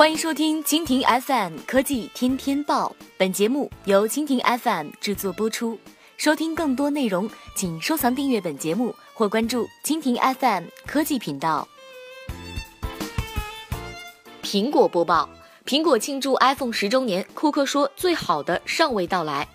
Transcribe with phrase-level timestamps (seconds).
[0.00, 5.78] 欢迎收听蜻蜓 FM 科技天天报，本节目由蜻蜓 FM 制作播出。
[6.16, 11.68] 收听更多内容，请收藏订阅本节目或关注蜻蜓 FM 科技频道。
[14.42, 15.28] 苹果播报：
[15.66, 19.46] 苹果庆祝 iPhone 十周年，库克说最好的尚未到来。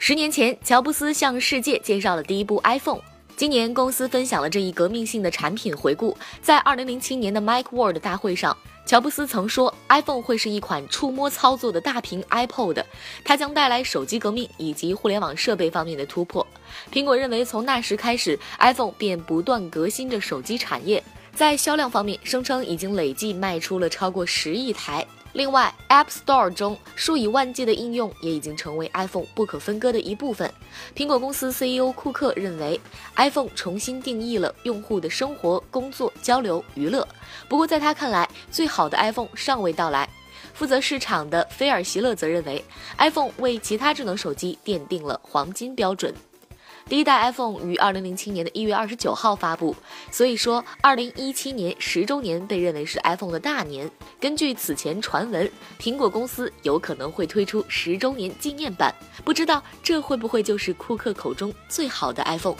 [0.00, 3.00] 十年前，乔布斯向世界介绍了第一部 iPhone。
[3.34, 6.16] 今年，公司分享了这一革命性的产品回顾。
[6.40, 12.84] 在2007年的 MacWorld 大会上，乔布斯曾说，iPhone 会是一款触摸操作的大屏 iPod，
[13.24, 16.46] 它将带来手机革命以及互联网设备方面的突破。
[16.92, 21.02] 苹果认为，从那时开始，iPhone 便不断革新着手机产业。
[21.34, 25.04] 在销量方面，声称已经累计卖出了超过十亿台。
[25.32, 30.52] 另外，App Store 中数以万计的应用也已经成为 iPhone 不可分割的一部分。
[30.94, 32.78] 苹果公司 CEO 库克认为
[33.16, 37.08] ，iPhone 重新定义了用户的生活、工作、交流、娱乐。
[37.48, 40.08] 不过，在他看来，最好的 iPhone 尚未到来。
[40.52, 42.62] 负责市场的菲尔·席勒则认为
[42.98, 46.14] ，iPhone 为其他智能手机奠定了黄金标准。
[46.88, 49.74] 第一代 iPhone 于二零零七年的一月二十九号发布，
[50.10, 53.90] 所以说二零一七年十周年被认为是 iPhone 的大年。
[54.20, 62.56] 根据此前传闻，苹果公司有可能会推出十周年纪念版，不知道这会不会就是库克口中最好的 iPhone？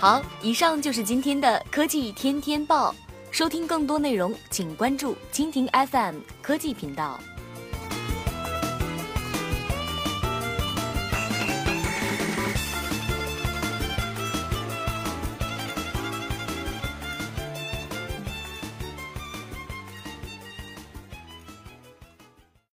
[0.00, 2.94] 好，以上就是今天的科技天天报。
[3.30, 7.18] 收听更多内容，请关注蜻蜓 FM 科技频道。